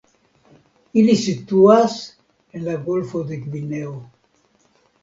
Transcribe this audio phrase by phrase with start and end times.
[1.01, 1.99] Ili situas
[2.57, 3.95] en la golfo de Gvineo.